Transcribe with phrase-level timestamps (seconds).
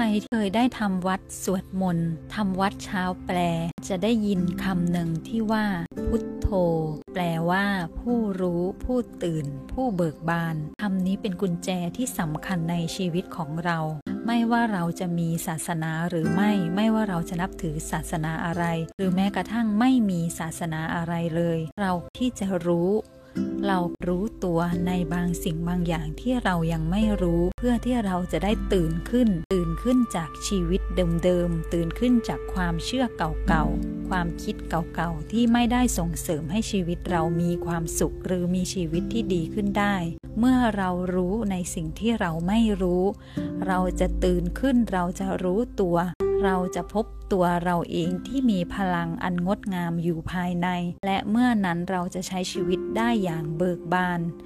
[0.00, 3.38] รที่เคยได้ทำวัดสวดมนต์ทำวัดเช้าแปล
[3.88, 5.66] จะได้ยินคำหนึ่งที่ว่า
[6.08, 6.48] พุทโธ
[7.14, 7.64] แปลว่า
[8.00, 13.78] ผู้รู้ ผู้ตื่น ผู้เบิกบานคำนี้เป็นกุญแจที่สำคัญในชีวิตของเรา
[14.26, 18.64] ไม่ว่าเราจะมีศาสนาหรือไม่ ไม่ว่าเราจะนับถือศาสนาอะไร
[18.96, 22.90] หรือแม้กระทั่งไม่มีศาสนาอะไรเลย เราที่จะรู้
[23.66, 30.80] เรารู้ตัวในบางสิ่งบางอย่างที่เรายังไม่รู้เพื่อที่เราจะได้ตื่นขึ้น ตื่นขึ้นจากชีวิต
[31.24, 39.96] เดิมๆตื่นขึ้นจากความเชื่อเก่าๆ ความคิดเก่าๆ ที่ไม่ได้ส่งเสริมให้ชีวิตเรามีความสุขหรือมีชีวิตที่ดีขึ้นได้
[40.38, 43.04] เมื่อเรารู้ในสิ่งที่เราไม่รู้
[43.66, 45.96] เราจะตื่นขึ้นเราจะรู้ตัว
[46.44, 50.68] เราจะพบตัวเราเองที่มีพลังอันงดงามอยู่ภายใน
[51.06, 54.20] และเมื่อนั้นเราจะใช้ชีวิตได้อย่างเบิกบาน